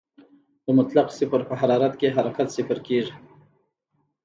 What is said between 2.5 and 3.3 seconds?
صفر کېږي.